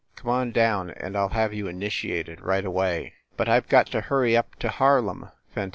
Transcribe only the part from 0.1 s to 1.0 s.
Come on down,